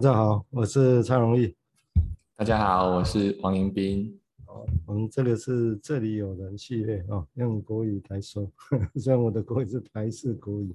[0.00, 1.52] 大家好，我是蔡荣义。
[2.36, 4.16] 大家好，我是王迎宾。
[4.46, 8.48] 好，我们这个是这里有人系列啊，用国语来说，
[8.94, 10.72] 虽然我的国语是台式国语。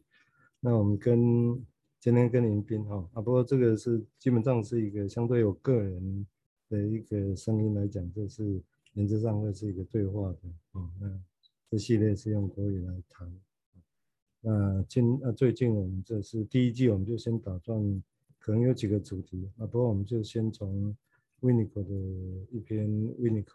[0.59, 1.55] 那我们跟
[2.01, 6.27] 今天跟迎宾哈啊，不过这个是基本上是一个相对我个人
[6.67, 8.61] 的一个声音来讲，就是
[8.91, 10.37] 原则上会是一个对话的
[10.73, 10.83] 啊。
[10.99, 11.09] 那
[11.71, 13.33] 这系列是用国语来谈。
[14.41, 18.03] 那今啊最近我们这是第一季，我们就先打算。
[18.43, 20.93] 可能有几个主题啊，不过我们就先从
[21.39, 21.95] Winnico 的
[22.51, 23.53] 一篇 Winnico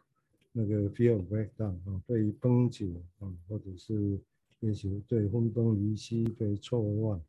[0.50, 4.18] 那个 Feel Breakdown 啊，对于崩解啊，或者是
[4.60, 7.20] 也许对分崩离析、对错乱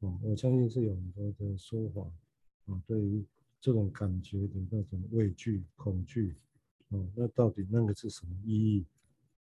[0.00, 2.00] 啊，我相信是有很多的说法
[2.72, 3.22] 啊，对于
[3.60, 6.34] 这种感觉的那种畏惧、恐惧
[6.88, 8.86] 啊，那到底那个是什么意义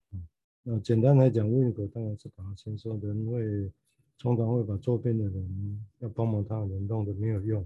[0.09, 0.17] 啊？
[0.63, 3.71] 那简单来讲，Winnico 当然是把它先说人会。
[4.19, 7.65] 通常会把周边的人要帮忙他的人弄得没有用，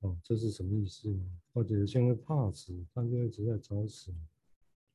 [0.00, 1.24] 哦，这是什么意思呢？
[1.54, 4.12] 或者有些人会怕死，他就一直在找死，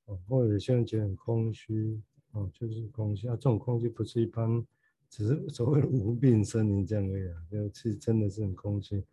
[0.06, 2.00] 哦，或者有些人觉得很空虚，
[2.34, 4.64] 哦，就是空虚啊，这种空虚不是一般，
[5.10, 9.04] 只是所谓的无病呻吟这样而已啊，就是真的是很空虚，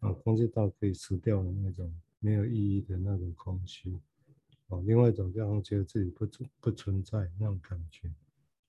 [0.00, 3.96] 啊，空虚到可以死掉的那种没有意义的那种空虚，
[4.66, 8.10] 哦，另外一种叫觉得自己不存不存在那种感觉，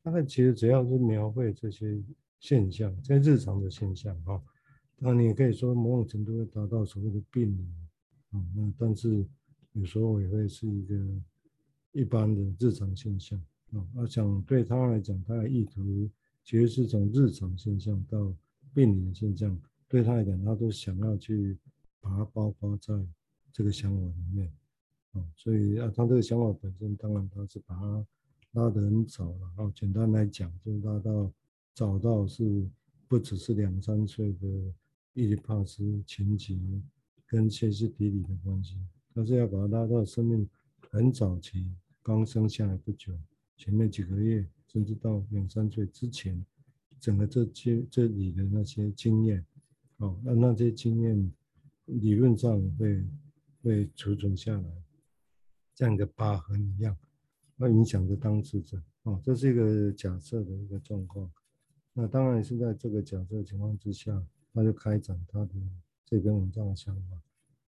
[0.03, 1.99] 大概其实只要是描绘这些。
[2.47, 4.39] 现象，在日常的现象哈，
[4.97, 7.65] 当然你也可以说某种程度会达到所谓的病理
[8.29, 9.25] 啊，那但是
[9.71, 10.95] 有时候也会是一个
[11.91, 13.83] 一般的日常现象啊。
[13.95, 16.07] 我想对他来讲，他的意图
[16.43, 18.31] 其实是从日常现象到
[18.75, 21.57] 病理的现象，对他来讲，他都想要去
[21.99, 22.93] 把它包括在
[23.52, 24.53] 这个想法里面
[25.13, 25.25] 啊。
[25.35, 28.05] 所以啊，他这个想法本身，当然他是把它
[28.52, 29.71] 拉得很早了啊。
[29.73, 31.33] 简单来讲，就拉到。
[31.75, 32.65] 找到是
[33.05, 34.47] 不只是两三岁的
[35.13, 36.57] 伊丽帕斯情节
[37.27, 38.77] 跟歇斯底里的关系，
[39.13, 40.49] 他是要把他拉到生命
[40.89, 41.69] 很早期，
[42.01, 43.14] 刚生下来不久，
[43.58, 46.43] 前面几个月，甚至到两三岁之前，
[46.97, 49.45] 整个这些这里的那些经验，
[49.97, 51.31] 哦，那那些经验
[51.87, 53.05] 理论上会
[53.61, 54.83] 会储存下来，
[55.73, 56.95] 像一个疤痕一样，
[57.58, 61.30] 会影响着当事者，哦，这是一个假设的一个状况。
[61.98, 64.22] 那当然是在这个假设情况之下，
[64.54, 65.54] 他就开展他的
[66.06, 67.17] 这篇文章的想法。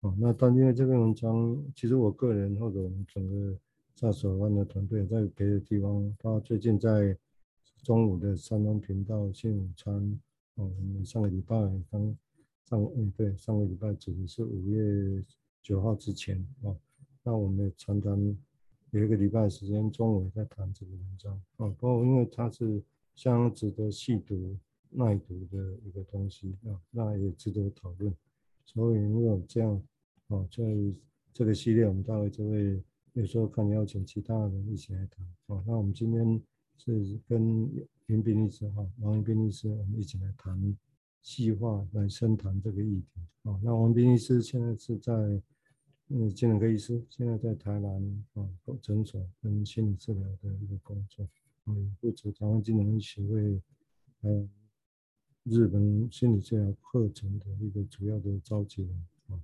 [0.01, 3.55] 哦，那但因为这篇文章，其实我个人或者我们整个
[3.95, 7.15] 在所湾的团队在别的地方，他最近在
[7.83, 9.95] 中午的三方频道新午餐，
[10.55, 11.55] 哦，我们上个礼拜
[11.91, 12.17] 刚
[12.65, 15.23] 上，嗯，对，上个礼拜指的是五月
[15.61, 16.75] 九号之前，哦，
[17.23, 18.19] 那我们也常常
[18.93, 22.83] 有一个礼拜时间中午也在谈这个文章，哦，不过因为他是。
[23.17, 24.57] 相当值得细读、
[24.91, 28.15] 耐读的一个东西啊，那也值得讨论。
[28.65, 29.83] 所以如果这样，
[30.29, 30.63] 哦，在
[31.33, 32.83] 这个系列，我们大概就会
[33.15, 35.27] 有时候可能邀请其他人一起来谈。
[35.47, 36.41] 哦，那我们今天
[36.77, 37.69] 是跟
[38.07, 40.77] 林斌律师哈，王迎宾律师，我们一起来谈
[41.23, 43.21] 细化来深谈这个议题。
[43.43, 45.13] 哦，那王斌律师现在是在
[46.09, 48.49] 嗯，精神科医师，现在在台南啊
[48.81, 51.27] 诊所跟心理治疗的一个工作。
[51.69, 53.61] 嗯，负责台湾精神协会，
[54.23, 54.49] 还有
[55.43, 59.35] 日本心理治疗课程的一个主要的召集人啊。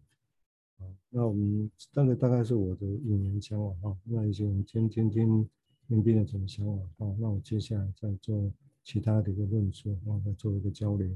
[0.79, 3.99] 好，那我们大概大概是我的引言想法哈。
[4.05, 5.49] 那一些我们天听听
[5.89, 7.17] 迎宾的什么想法啊。
[7.19, 8.53] 那我接下来再做
[8.85, 11.11] 其他的一个论述，然后再做一个交流。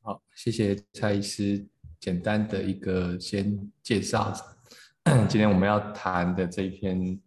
[0.00, 1.64] 好，谢谢蔡医师
[2.00, 4.32] 简单的一个先介绍。
[5.28, 7.20] 今天我们要谈的这一篇。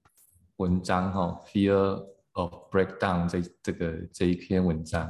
[0.62, 5.10] 文章哈，Fear of Breakdown 这这个这一篇文章，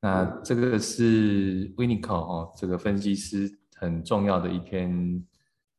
[0.00, 5.22] 那这个是 Winnicott 哈，这个分析师很重要的一篇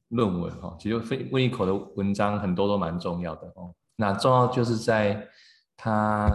[0.09, 0.75] 论文哈。
[0.79, 3.73] 其实 w i n n i c o 的文章很多都蛮重要的哦。
[3.95, 5.27] 那重要就是在
[5.75, 6.29] 他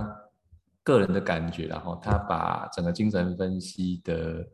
[0.83, 4.45] 个人的感觉，然后他把整个精神分析的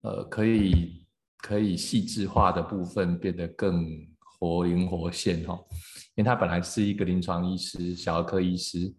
[0.00, 1.06] 呃可以
[1.42, 3.86] 可以细致化的部分变得更
[4.38, 5.58] 活灵活现哈。
[6.14, 8.92] 因为他本来是一个临床医师、小儿科医师，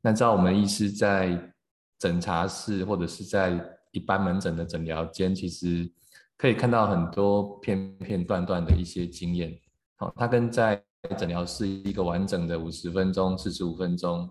[0.00, 1.52] 那知道我们医师在
[2.00, 5.88] 诊查室或者是在一般门诊的诊疗间，其实
[6.36, 9.56] 可以看到很多片片段段的一些经验。
[9.94, 10.82] 好，他跟在
[11.16, 14.28] 诊疗室一个完整的五十分钟、四十五分钟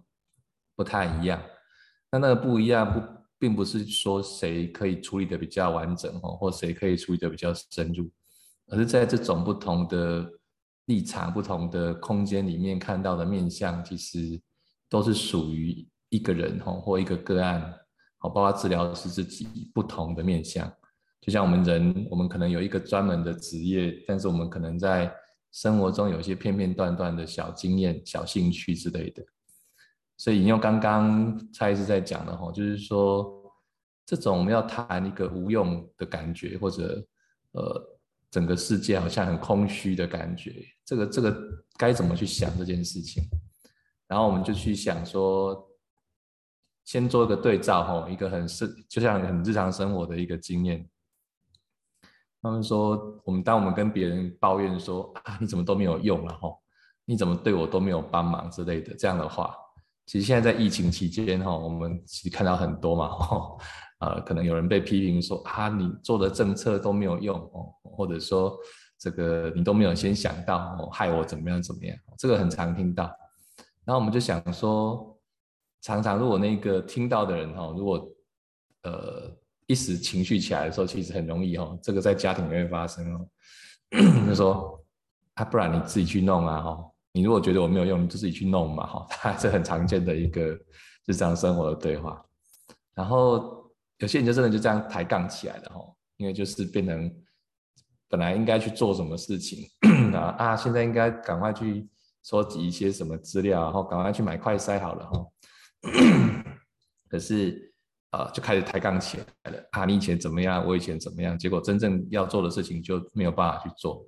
[0.76, 1.42] 不太一样。
[2.12, 3.02] 那那个不一样，不
[3.40, 8.12] 并不是说谁可以处理的比较完整哦，或谁可以处理的比较深入，
[8.68, 10.30] 而是在这种不同的。
[10.86, 14.42] 立场不同的空间里面看到的面相，其实
[14.90, 17.74] 都是属于一个人吼，或一个个案，
[18.18, 20.72] 好，包括治疗师自己不同的面相。
[21.22, 25.10] 就像我们人，我们可能有一个专门的职业，但是我们可能在
[25.54, 29.24] 生活中有一些片片段段的小经验、小兴趣之类的。
[30.18, 33.34] 所以引用刚刚蔡医师在讲的哈，就是说，
[34.06, 37.02] 这种我们要谈一个无用的感觉，或者
[37.54, 37.98] 呃，
[38.30, 40.54] 整个世界好像很空虚的感觉，
[40.86, 41.36] 这个这个
[41.78, 43.24] 该怎么去想这件事情？
[44.08, 45.68] 然后我们就去想说，
[46.84, 50.88] 先做一个对照哈，一个很是就像很日常生活的一个经验。
[52.42, 56.50] 他们说，我们当我们跟别人抱怨说啊，你怎么都没有用了哈，
[57.06, 59.56] 你怎么对我都没有帮忙之类的这样的话。
[60.06, 63.58] 其实现在在疫情期间哈，我们其实看到很多嘛哈，
[64.00, 68.60] 呃，可能有人被批评说啊，你做的政策都没有用哦，或者说
[69.04, 73.04] 这个你都没有先想到，害我怎么样怎么样，这个很常听到。
[73.84, 75.20] 然后我们就想说，
[75.82, 78.10] 常常如果那个听到的人哈，如果
[78.84, 79.30] 呃
[79.68, 83.28] 一时情绪起来的时候，其实很容易哈，这个在家庭里面发生哦，
[84.26, 84.82] 就说
[85.34, 86.90] 啊，不然你自己去弄啊哈。
[87.12, 90.58] 你如果觉得我没有用，你就自己去弄嘛，哈， 它是很常见的一个
[91.08, 92.24] 日常生活的对话。
[92.94, 95.82] 然后有些人就真的就这样抬杠起来了，哈，
[96.16, 97.14] 因为就是变成
[98.14, 99.68] 本来应该去做什么事情
[100.14, 101.90] 啊啊，现在应该赶快去
[102.24, 105.26] 收集一些什么资料，然后赶快去买快筛好了，哈。
[107.10, 107.74] 可是
[108.12, 114.06] 啊，就开始抬杠起来了啊，你以前怎么样，我以前怎么样，结果真正要做的事情就没有办法去做。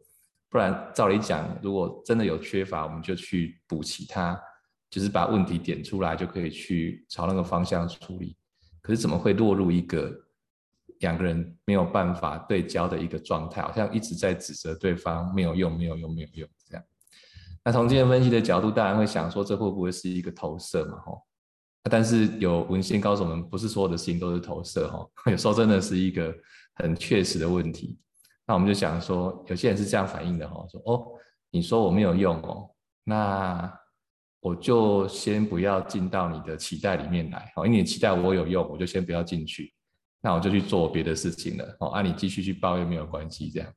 [0.52, 4.40] 不然，照理讲，如果真的有缺乏，我们就去补齐它，
[4.88, 8.38] 就是把问题点出来，就可以去朝那个方向处理。
[8.84, 10.14] 可是怎么会落入一个
[11.00, 16.84] 两个人没有办法对焦的一个状态，好像一直在指责对方没有用、没有用、没有用这样？
[17.64, 21.00] 那从经验分析的角度，当然会想说，这会不会是一个投射嘛？
[21.00, 21.22] 吼，
[21.90, 26.34] 但是有文献告诉我们，不是所有的事情都是投射，吼， 有时候真的是一个
[26.76, 28.00] 很确实的问题。
[28.46, 31.08] 那我们就想说，有些人是这样反应的哈，说哦，
[31.50, 32.70] 你说我没有用哦，
[33.04, 33.74] 那
[34.42, 39.74] 我就先不要进到你的期待里面来，哦，因为你期待我有用，我就先不要进去，
[40.26, 43.72] 那我就去做别的事情了，哦，啊，你继续去抱怨没有关系，这样。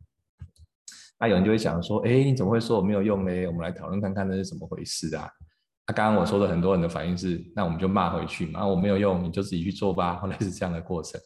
[1.20, 3.46] 那有人就会想说，哎，你怎么会说我没有用呢？
[3.48, 5.28] 我们来讨论看看那是怎么回事啊？
[5.86, 11.20] 那刚刚我说的很多人的反应是，那我们就骂回去嘛，我没有用，你就自己去做吧，后来是这样的过程。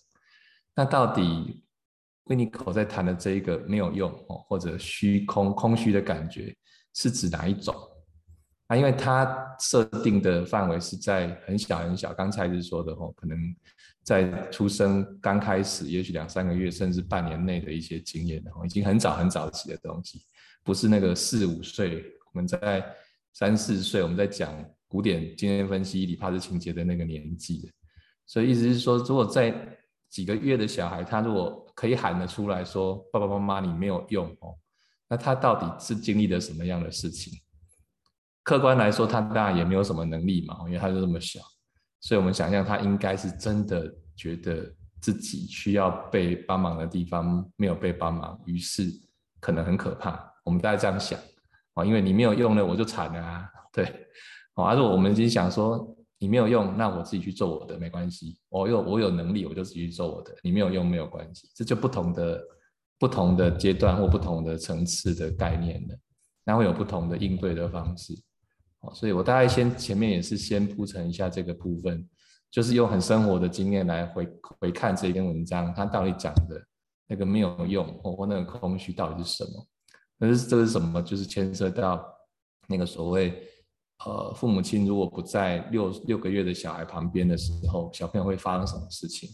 [0.74, 1.62] 那到底？
[2.26, 6.54] 维尼口在谈的这一个没有用哦，或者虚空、空虚的感觉，
[6.94, 7.74] 是指哪一种？
[8.76, 13.38] 因为它设定的范围是在很小很小，刚才是说的哦，可能
[14.02, 20.22] 在出生刚开始，也许两三个月，甚至半年内的一些经验哦，已经很早很早期的东西，
[20.62, 22.84] 不是那个四五岁，我们在
[23.32, 24.52] 三四岁，我们在讲
[24.88, 27.70] 古典经验分析伊底帕斯情节的那个年纪，
[28.26, 29.54] 所以意思是说，如果在
[30.08, 34.54] 几个月的小孩，他如果可以喊得出来说：“爸爸妈妈，你没有用哦。”
[35.08, 37.32] 那他到底是经历了什么样的事情？
[38.42, 41.40] 客观来说，他当然也没有什么能力嘛，因为他就这么小。
[42.00, 48.90] 所以我们想象他应该是真的觉得自己需要被帮忙的地方没有被帮忙，于是
[49.40, 50.20] 可能很可怕。
[50.44, 51.18] 我们大家这样想
[51.74, 53.48] 啊，因为你没有用了，我就惨了啊。
[53.72, 53.84] 对，
[54.54, 55.96] 哦，而且我们已经想说。
[56.18, 58.38] 你没有用，那我自己去做我的没关系。
[58.48, 60.32] 我有我有能力，我就自己去做我的。
[60.40, 62.40] 你没有用没有关系，这就不同的
[62.96, 65.98] 不同的阶段或不同的层次的概念了，
[66.44, 68.14] 那会有不同的应对的方式。
[68.94, 72.08] 所以我大概先前面也是先铺陈一下这个部分，
[72.51, 76.65] 就是用很生活的经验来回回看这一篇文章，它到底讲的
[77.06, 79.67] 那个没有用或那个空虚到底是什么？
[80.19, 81.03] 可是这是什么？
[81.03, 82.05] 就是牵涉到
[82.69, 83.48] 那个所谓。
[84.05, 89.31] 呃，父母亲如果不在六六个月的小孩旁边的时候，小朋友会发生什么事情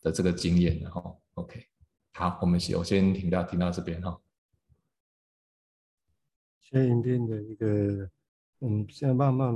[0.00, 1.66] 的这个经验，然后，OK，
[2.12, 4.16] 好，我们先我先听到听到这边哈。
[6.60, 8.08] 谢谢迎宾的一个，
[8.62, 9.54] 嗯，现在慢慢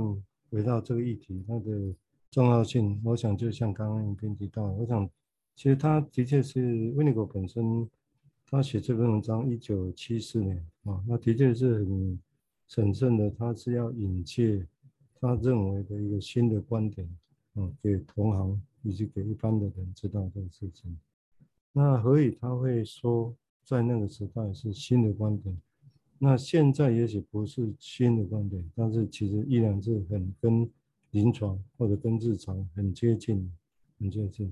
[0.51, 1.95] 回到这个议题，它的
[2.29, 5.09] 重要性，我想就像刚刚迎宾提到，我想
[5.55, 7.89] 其实他的确是维尼口本身，
[8.45, 12.19] 他写这篇文章一九七四年啊，那的确是很。
[12.69, 14.67] 审慎的，他是要引介
[15.21, 17.07] 他认为的一个新的观点，
[17.53, 20.99] 啊，给同行以及给一般的人知道这个事情。
[21.71, 23.33] 那何以他会说
[23.63, 25.57] 在那个时代是新的观点？
[26.19, 30.69] 那现在也许不是新的观点，但是其实依然是很跟
[31.11, 33.51] 临床或者跟日常很接近，
[33.99, 34.51] 很接近。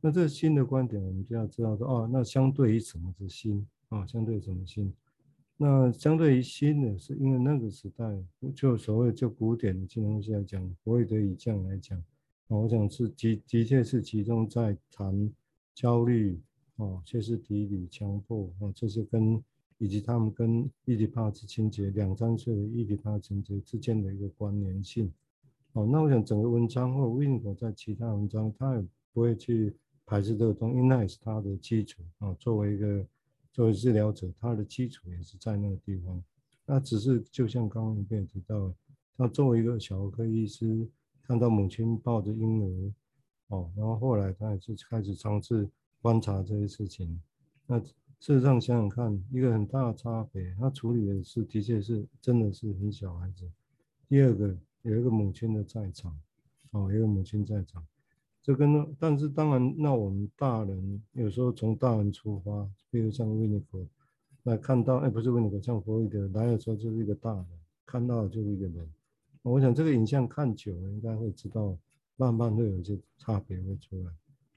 [0.00, 4.06] 那这新的观点，我们就要知道说，哦，那相对于什么是新啊？
[4.06, 4.92] 相对于什么新？
[5.56, 8.04] 那相对于新的，是因为那个时代，
[8.54, 11.98] 就所谓就古典的经验分析来讲，弗洛伊德以这样来讲，
[12.48, 15.30] 啊，我想是的的确是其中在谈
[15.74, 16.40] 焦虑
[16.76, 19.42] 哦，歇斯底里、强迫啊，这些跟
[19.80, 25.10] 以及他们跟伊底帕斯情节两三岁的伊底帕斯情节之间的一个关联性。
[25.72, 28.84] 哦，那我想整个文章或者维尼口在其他文章，他也
[29.14, 32.34] 不会去排斥这个东西，那也是他的基础啊。
[32.34, 33.06] 作为一个
[33.52, 36.22] 作为治疗者，他的基础也是在那个地方。
[36.66, 38.74] 那只是就像刚刚也提到，
[39.16, 40.86] 他作为一个小儿科医师，
[41.22, 42.92] 看到母亲抱着婴儿，
[43.48, 45.66] 哦，然后后来他也是开始尝试
[46.02, 47.18] 观察这些事情。
[47.66, 47.80] 那
[48.20, 53.50] 事实上想想看，一个很大的差别，他处理的是的确是真的是很小孩子。
[54.08, 54.56] 第二个。
[54.82, 56.18] 有一个母亲的在场，
[56.70, 57.86] 哦，有一个母亲在场，
[58.42, 63.86] 这跟但是当然，那我们大人有时候从大人出发，比如像维尼佛
[64.44, 67.46] 来看到，哎，不是维尼佛，像弗洛伊德来的时候就是一个大人，
[67.84, 68.90] 看到就是一个人。
[69.42, 71.76] 我想这个影像看久了，应该会知道，
[72.16, 74.10] 慢慢会有一些差别会出来。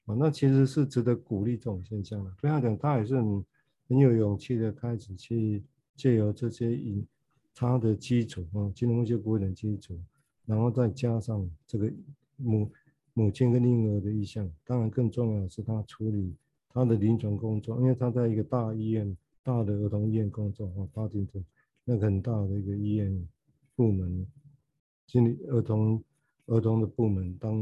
[0.05, 2.31] 啊，那其实是值得鼓励这种现象的。
[2.39, 3.43] 对他讲，他也是很
[3.93, 5.63] 很有勇气的开始去
[5.95, 7.05] 借由这些影，
[7.53, 9.99] 他的基础啊，金融学顾问的基础。
[10.47, 11.93] 然后再加上这个
[12.37, 12.71] 母
[13.13, 16.35] 母亲跟婴儿的意向，当然更重要的是他处理
[16.69, 21.45] 他的临床工作，因为他在一个大医院、大的儿童医院工作啊，巴金顿
[21.85, 23.27] 那个很大的一个医院
[23.75, 24.25] 部门，
[25.05, 26.03] 心理儿童
[26.47, 27.55] 儿童的部门当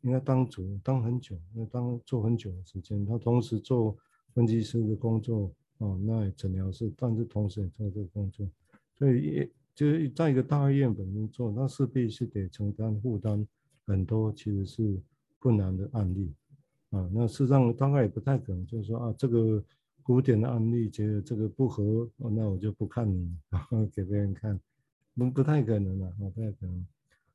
[0.00, 3.94] 应该当主当很久，那当做很久的时间，他同时做
[4.32, 8.48] 分析师的工作哦，那诊疗室，但是同时也做这个工作，
[8.94, 9.50] 所以也。
[9.76, 13.46] 就是在一个大医院本身做，那势必是得承担负担
[13.84, 14.98] 很多，其实是
[15.38, 16.32] 困难的案例
[16.88, 17.06] 啊。
[17.12, 19.62] 那事实上大概也不太可能，就是说啊，这个
[20.02, 24.58] 古典的案例觉得这个不合，那我就不看你，然后给别人看，
[25.14, 26.86] 不不太可能了，啊，不太可能。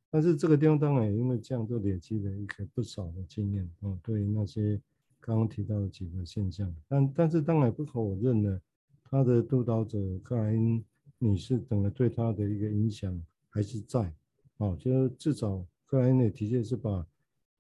[0.10, 4.82] 但是这个地方当然也因为这样，就累积了一个不少的经验啊，对于那些
[5.22, 8.62] 刚刚提到的几个现象，但但是当然不可否认呢，
[9.04, 10.84] 他的督导者克莱因。
[11.24, 13.16] 女士整个对他的一个影响
[13.52, 14.12] 还是在，
[14.58, 17.06] 哦，就是至少克莱因的确是把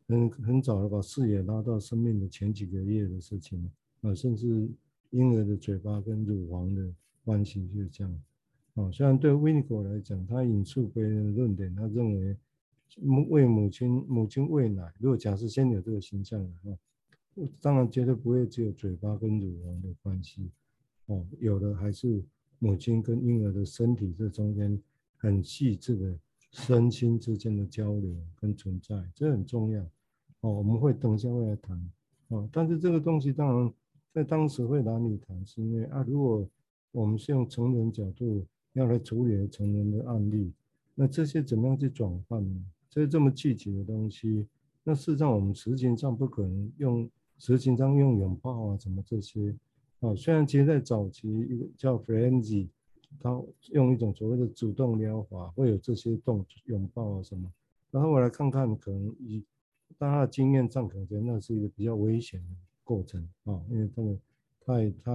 [0.08, 3.70] 很很早的把视野拉到生命的前几个月的事情，
[4.01, 4.68] 啊，甚至
[5.12, 6.91] 婴儿的嘴巴跟乳房的
[7.24, 8.22] 关系就是这样，
[8.74, 12.36] 啊，虽然对维尼口来讲，他引述别人的论点，他认为
[13.00, 16.75] 母为母亲母亲喂奶，如果假设先有这个形象的话，
[17.62, 20.52] 当然绝对不会只有嘴巴跟乳房的关系，
[21.08, 22.24] 哦，有的还是。
[22.64, 24.80] 母亲跟婴儿的身体这中间
[25.18, 26.16] 很细致的
[26.52, 29.82] 身心之间的交流跟存在，这很重要
[30.42, 30.54] 哦。
[30.54, 31.92] 我们会等一下会来谈
[32.28, 32.48] 哦。
[32.52, 33.74] 但是这个东西当然
[34.14, 36.48] 在当时会拿你谈，是因为啊，如果
[36.92, 40.54] 我们是用成人角度要来处理成人的案例，
[40.94, 42.64] 那这些怎么样去转换呢？
[42.92, 44.46] 这这么具体的东西，
[44.84, 47.10] 那事实上我们实际上不可能用
[47.41, 49.51] 实际上用拥抱啊什么这些。
[50.00, 52.67] 啊，虽然其实，在早期一个叫 Frenzy，
[53.19, 57.51] 他用一种所谓的主动疗法，会有这些动拥抱啊什么。
[57.89, 59.43] 然后我来看看，可能以
[59.98, 62.48] 大家的经验上，可能觉得那是一个比较危险的
[62.83, 64.19] 过程啊，因为他们
[64.63, 65.12] 太太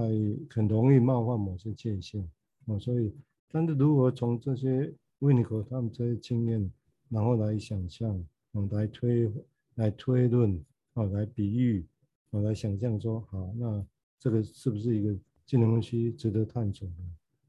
[0.49, 2.21] 很容易冒犯某些界限
[2.65, 3.13] 啊，所以，
[3.49, 6.71] 但是如何从这些维尼口他们这些经验，
[7.09, 8.17] 然后来想象，
[8.53, 9.31] 啊，来推
[9.75, 10.57] 来推论
[10.93, 11.85] 啊，来比喻
[12.29, 13.85] 我，来想象说，好，那。
[14.19, 15.15] 这个是不是一个
[15.45, 16.95] 技能分析值得探索的，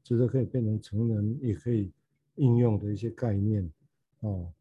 [0.03, 1.91] 值得可以变成成人也可以
[2.35, 3.67] 应用的一些概念
[4.19, 4.53] 哦，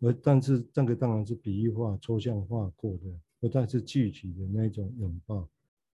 [0.00, 3.04] 而但是这个当然是比喻化、抽象化过的，
[3.40, 5.48] 不但是具体的那种拥抱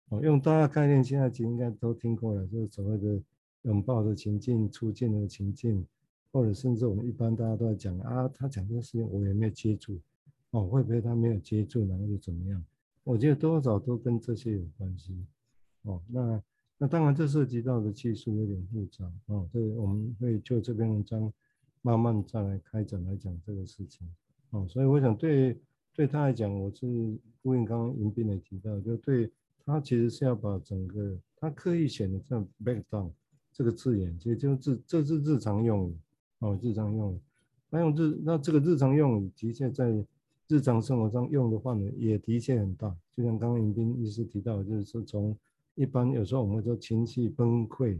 [0.09, 0.21] 哦。
[0.21, 3.23] 用大家概念，现在应该都听过了，就是所谓的
[3.61, 5.85] 拥抱的情境、出境的情境，
[6.33, 9.97] 或者甚至我们一般大家都在讲啊，他讲这个事情我也没有接触
[10.51, 12.61] 哦，会不会他没有接触，然后就怎么样？
[13.05, 15.15] 我觉得多少都跟这些有关系。
[15.83, 16.43] 哦，那
[16.77, 19.47] 那当然，这涉及到的技术有点复杂哦。
[19.53, 21.31] 这个我们会就这篇文章
[21.83, 24.05] 慢慢再来开展来讲这个事情
[24.49, 24.67] 哦。
[24.67, 25.57] 所以我想对
[25.93, 26.85] 对他来讲，我是
[27.43, 29.31] 呼应刚刚迎宾也提到，就对
[29.63, 33.11] 他其实是要把整个他刻意选的这 back down
[33.53, 35.95] 这个字眼，其实就是这是日常用语
[36.39, 37.19] 哦，日常用语。
[37.69, 39.93] 那用日那这个日常用语的确在
[40.47, 42.95] 日常生活上用的话呢，也的确很大。
[43.15, 45.35] 就像刚刚迎宾医师提到，就是说从
[45.73, 47.99] 一般有时候我们说情绪崩溃，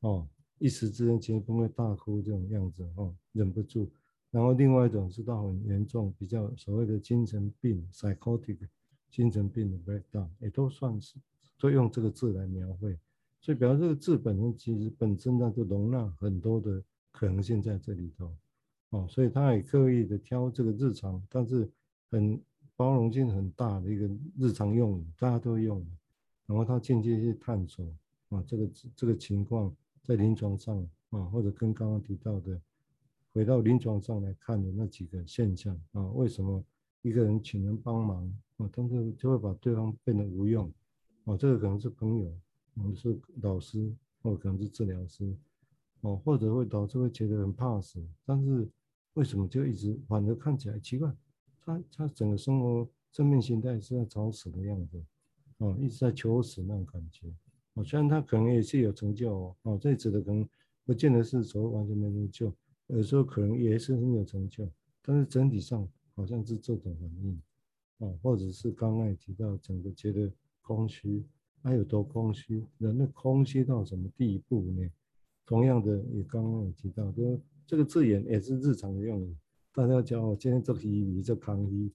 [0.00, 3.90] 哦，一时之间情绪崩溃大哭这种样子，哦，忍不住。
[4.30, 8.58] 然后另外一种是到很严重，比较所谓的精神病 （psychotic）
[9.10, 11.16] 精神病的 breakdown，也都算是
[11.58, 12.98] 都用这个字来描绘。
[13.40, 18.32] 所以表示这个字本身其实本身它就容纳很多的可能性在这里头，
[18.92, 21.68] 哦，所以他也刻意的挑这个日常，但是
[22.10, 22.40] 很
[22.76, 24.08] 包容性很大的一个
[24.38, 25.84] 日常用语，大家都用。
[26.46, 27.86] 然后他间接去探索
[28.28, 32.60] 啊，这个这个情况在临床上啊，或者跟刚刚提到的，
[33.32, 36.62] 回到临床上来看的那几个现象啊，为什么
[37.00, 40.70] 一个人请人帮忙啊，但是就会把对方变得无用
[41.24, 41.34] 啊？
[41.36, 42.30] 这个可能是朋友，
[42.74, 45.34] 可能是老师，或可能是治疗师，
[46.02, 48.68] 哦，或者会导致会觉得很怕死，但是
[49.14, 51.12] 为什么就一直反而看起来奇怪？
[51.64, 55.02] 他他整个生活正面形态是在找死的样子，
[55.58, 57.28] 哦，一直在求死那种感觉。
[57.74, 60.48] 哦，虽然他可能也是有成就哦，哦，这指的可能
[60.84, 62.52] 不见得是说完全没成就，
[62.88, 64.68] 有时候可能也是很有成就，
[65.02, 67.40] 但是整体上好像是这种反应，
[67.98, 70.30] 哦，或者是刚刚也提到整个觉得
[70.62, 71.24] 空虚，
[71.62, 74.90] 还有多空虚，人的空虚到什么地步呢？
[75.46, 79.36] 同样的，也刚刚也提到，就这个字眼也是日常的用语。
[79.72, 81.90] 大家讲我今天做虚拟做康虚，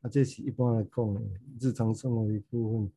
[0.00, 1.22] 啊，这是一般来讲
[1.60, 2.90] 日常生活一部分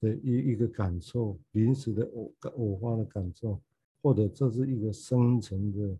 [0.00, 3.60] 的一一个感受，临时的偶偶发的感受，
[4.00, 5.98] 或者这是一个深层的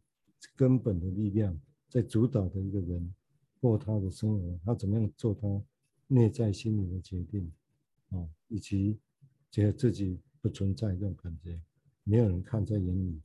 [0.54, 3.14] 根本的力量在主导的一个人
[3.60, 5.62] 过他的生活，他怎么样做他
[6.06, 7.50] 内在心理的决定，
[8.10, 8.98] 啊，以及
[9.50, 11.60] 觉得自己不存在这种感觉，
[12.04, 13.20] 没有人看在眼里，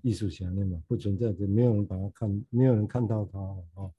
[0.00, 3.38] 艺术家那嘛不存在的，没有人把它看，没有人看到它
[3.74, 3.90] 啊。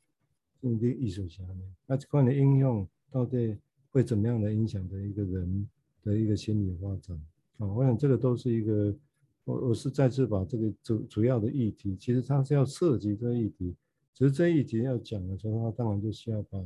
[0.61, 1.61] 用的艺术家呢？
[1.85, 3.57] 那这块的应用到底
[3.91, 5.69] 会怎么样的影响的一个人
[6.01, 7.21] 的一个心理发展？
[7.57, 8.95] 啊，我想这个都是一个，
[9.43, 13.75] 我我是再次把这个主主要的议题，其实它是要涉及这个议题，
[14.13, 16.57] 只是这议题要讲的时候，它当然就需要把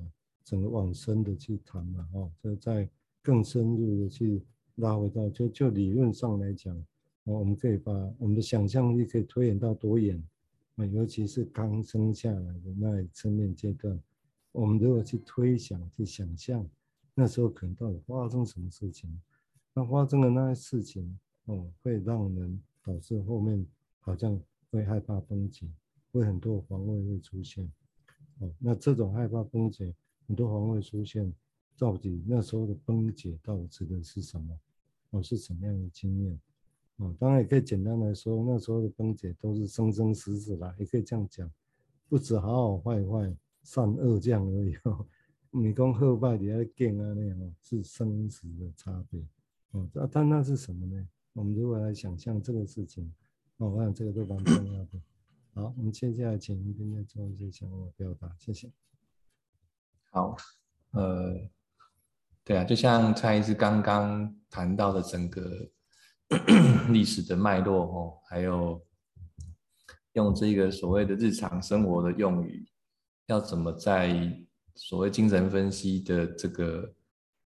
[0.43, 2.87] 整个往深的去谈了，哦，就在
[3.23, 4.43] 更深入的去
[4.75, 6.85] 拉回到，就就理论上来讲，
[7.33, 10.23] 我们可以把我们的想象力可以推演到多远？
[10.93, 13.99] 尤其是刚生下来的那生命阶段，
[14.53, 16.65] 我们如果去推想、去想象，
[17.13, 19.09] 那时候可能到底发生什么事情？
[19.73, 23.65] 那发生的那些事情，哦，会让人导致后面
[23.99, 24.39] 好像
[24.71, 25.67] 会害怕崩解，
[26.11, 27.69] 会很多防卫会出现。
[28.39, 29.93] 哦，那这种害怕崩解，
[30.27, 31.33] 很多防卫出现，
[31.77, 34.59] 到底那时候的崩解到底指的是什么？
[35.09, 36.39] 哦，是什么样的经验？
[36.97, 41.47] 哦，当然也可以简单来说，那时候的崩解都是生生死死啦，也可以这样讲，
[42.09, 45.05] 不止好好坏坏、善恶这样而已哦。
[45.51, 49.21] 你讲好坏你要见啊那样哦，是生死的差别。
[49.71, 51.07] 哦，那但那是什么呢？
[51.33, 53.13] 我们如果来想象这个事情，
[53.57, 54.99] 哦，我想这个都蛮重要的。
[55.53, 58.71] 好，我们接下来请您今天做一些想我表达，谢谢。
[60.09, 60.35] 好，
[60.91, 61.47] 呃，
[62.43, 65.69] 对啊，就像蔡医师刚刚谈到的整个。
[66.91, 68.81] 历史的脉络哦，还有
[70.13, 72.67] 用这个所谓的日常生活的用语，
[73.27, 74.37] 要怎么在
[74.75, 76.93] 所谓精神分析的这个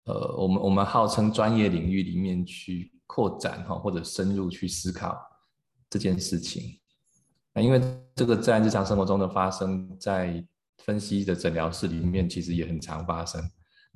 [0.05, 5.17] 呃，我们我们号称专业领域里面去扩展哈，或者深入去思考
[5.89, 6.79] 这件事情。
[7.53, 7.81] 那因为
[8.15, 10.45] 这个在日常生活中的发生，在
[10.83, 13.41] 分析的诊疗室里面，其实也很常发生。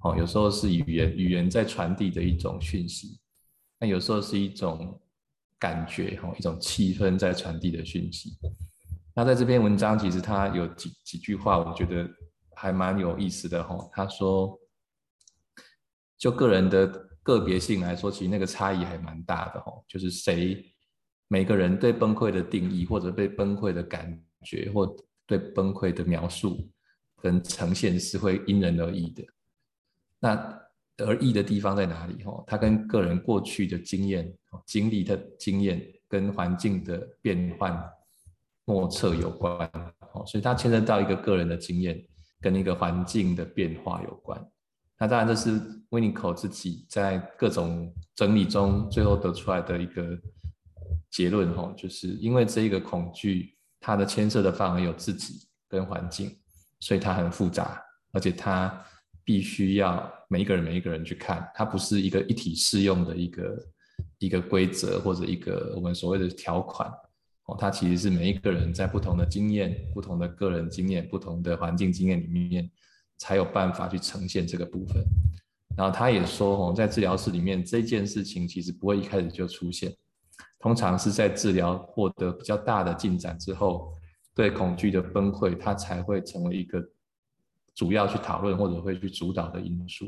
[0.03, 3.19] 哦，有时候是语言语言在传递的一种讯息。
[3.81, 5.01] 那有时候是一种
[5.57, 8.37] 感觉，哈，一种气氛在传递的讯息。
[9.15, 12.07] 那在这篇文章，其实他有几几句话，我觉得
[12.55, 13.75] 还蛮有意思的，哈。
[13.91, 14.55] 他说，
[16.15, 16.87] 就个人的
[17.23, 19.73] 个别性来说，其实那个差异还蛮大的，哈。
[19.87, 20.63] 就是谁，
[21.27, 26.69] 每个人对崩溃的定义，或者被崩溃的感觉，或对崩溃的描述
[27.19, 29.23] 跟呈现，是会因人而异的。
[30.19, 30.60] 那。
[30.97, 32.23] 而异的地方在哪里？
[32.23, 34.31] 哈，它跟个人过去的经验、
[34.65, 37.83] 经历的经验跟环境的变换
[38.65, 39.69] 莫测有关。
[40.13, 42.03] 哦，所以它牵涉到一个个人的经验
[42.39, 44.39] 跟一个环境的变化有关。
[44.99, 45.51] 那当然，这是
[45.89, 50.17] w i n n i c o 自己在各种整理中最后得出来的一个
[51.09, 51.53] 结论。
[51.55, 56.37] 哈，就是因为这一个恐惧，它的牵涉的范围有自己跟环境，
[56.79, 58.85] 所以它很复杂，而且它。
[59.23, 63.67] 必须要每一个人每一个人去看，它不是一个一体适用的一个
[64.17, 66.89] 一个规则或者一个我们所谓的条款
[67.47, 72.71] 哦，它其实是每一个人在不同的经验、不同的个人经验、不同的环境经验里面
[73.17, 75.03] 才有办法去呈现这个部分。
[75.75, 79.93] 然后他也说哦，在治疗室里面这件事情其实不会一开始就出现，
[80.61, 83.91] 通常是在治疗获得比较大的进展之后，
[84.33, 86.81] 对恐惧的崩溃，它才会成为一个。
[87.73, 90.05] 主要去讨论或者会去主导的因素，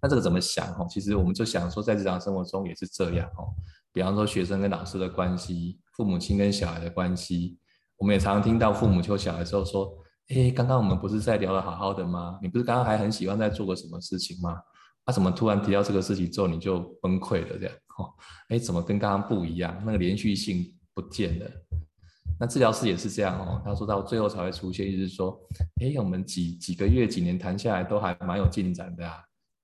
[0.00, 0.66] 那这个怎么想？
[0.74, 3.28] 哦，其实我们就想说，在日常生活中也是这样。
[3.36, 3.48] 哦，
[3.92, 7.58] 比方说学生跟老师的关系，父母亲跟小孩的关系，
[7.96, 9.92] 我们也常常听到父母求小孩的时候说
[10.30, 12.38] ：“诶，刚刚我们不是在聊得好好的吗？
[12.42, 14.54] 你不是刚刚还很喜欢在做个什么事情吗？
[15.04, 17.74] 他、啊、怎么突然提到这个事情之后你就崩溃了这样？
[17.96, 18.12] 哦，
[18.50, 19.74] 哎，怎么跟刚刚不一样？
[19.86, 21.46] 那个连续性不见了。
[22.38, 25.36] 那治疗师也是这样哦，他说到最后才会出现，就是说，
[25.80, 29.16] 哎，我们几几个月、几年谈下来都还蛮有进展的啊，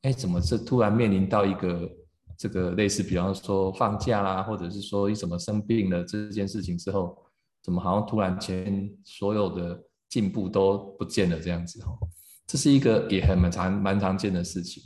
[0.05, 1.91] 哎，怎么这突然面临到一个
[2.37, 7.17] 这个类似，比方说放假啦，或者是说你怎么生病了这件事情之后，
[7.63, 11.97] 怎么好像突然间所有的进步都不见了这样子哦？
[12.47, 14.83] 这是一个也很蛮常蛮常见的事情。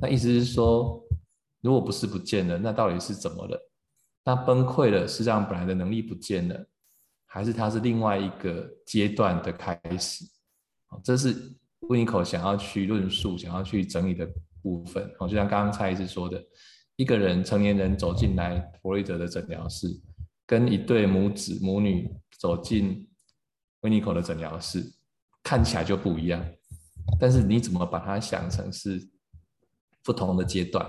[0.00, 1.00] 那意思是说，
[1.60, 3.70] 如果不是不见了，那到底是怎么了？
[4.24, 6.66] 那崩溃了，实际上本来的能力不见了。
[7.30, 10.24] 还是它是另外一个阶段的开始，
[11.04, 14.26] 这是温尼口想要去论述、想要去整理的
[14.68, 15.28] 部分哦。
[15.28, 16.44] 就像刚刚蔡医师说的，
[16.96, 19.88] 一个人成年人走进来弗洛伊德的诊疗室，
[20.46, 23.08] 跟一对母子母女走进
[23.80, 24.84] 温尼口的诊疗室，
[25.42, 26.44] 看起来就不一样。
[27.18, 29.08] 但是你怎么把它想成是
[30.04, 30.86] 不同的阶段？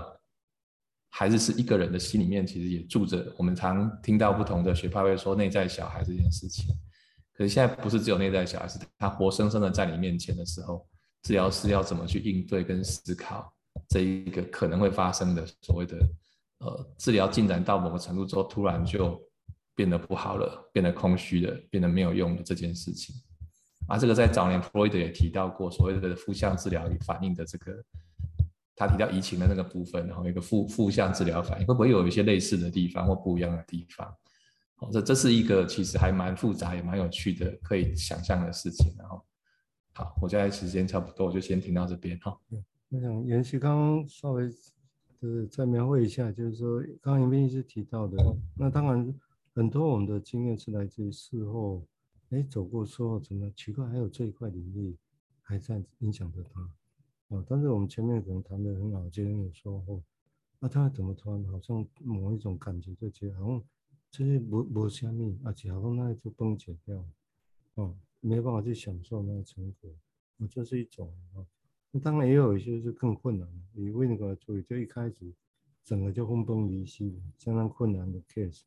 [1.12, 3.34] 还是是一个人的心里面，其实也住着。
[3.36, 6.72] 我们常听到不同的学派会说内在小孩这件事情，
[7.32, 10.86] 可是现在不是只有内在小孩，是他活生生的在你面前的时候，
[11.24, 13.52] 治疗师要怎么去应对跟思考
[13.90, 15.98] 这一个可能会发生的所谓的
[16.60, 19.20] 呃治疗进展到某个程度之后，突然就
[19.74, 23.14] 变得不好了，变得空虚了，变得没有用的这件事情。
[23.88, 27.84] 啊，这个在早年弗洛伊德也提到过，所谓的负向治疗反应的这个。
[28.76, 34.08] 他提到移情的那个部分，然后一个负负向治疗反应，会不会有一些类似的地方或不一样的地方？
[34.78, 38.90] 哦，这这是一个其实还蛮复杂也蛮有趣的可以想象的事情。
[38.98, 39.22] 然后，
[39.92, 42.34] 好，我现在时间差不多，我就先停到这边哈。
[42.92, 44.50] 我想延续刚刚稍微
[45.20, 48.16] 就是再描绘一下，就是说刚刚延斌医师提到的，
[48.56, 49.14] 那当然
[49.54, 51.86] 很多我们的经验是来自于事后，
[52.30, 54.96] 哎，走过之后怎么奇怪，还有这一块领域
[55.40, 56.68] 还在影响着他。
[57.28, 60.02] 哦，但是我们前面可能谈的很好，今天有收获，
[60.58, 63.62] 那他怎么突然好像某一种感觉就觉得好像
[64.10, 67.06] 这些无无虾米，而且好像那就崩解掉，
[67.74, 69.88] 哦，没办法去享受那个成果，
[70.38, 71.46] 哦，这是一种啊。
[71.92, 75.16] 那当然也有一些是更困难的，你为那个处理，就一开始
[75.84, 78.62] 整个就分崩离析，相当困难的 case。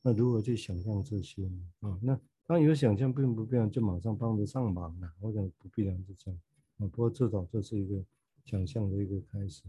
[0.00, 1.70] 那如何去想象这些呢？
[1.80, 6.40] 啊，那当有想象并不必然就马上帮得上忙了，我想不必然是这样。
[6.78, 8.02] 啊，不过至少这是一个
[8.44, 9.64] 想象的一个开始，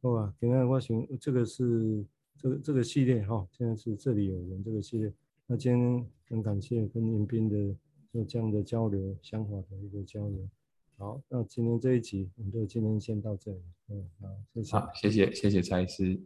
[0.00, 0.34] 好吧？
[0.40, 2.04] 今天我想这个是
[2.36, 5.12] 这个这个系列哈，现在是这里有人这个系列。
[5.46, 7.76] 那今天很感谢跟延斌的
[8.10, 10.48] 做这样的交流，想法的一个交流。
[11.02, 13.60] 好，那今天这一集我们就今天先到这里。
[13.88, 14.76] 嗯，好，谢谢。
[14.76, 16.20] 好，谢谢谢谢蔡医师。